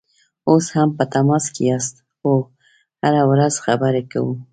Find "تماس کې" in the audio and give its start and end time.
1.13-1.61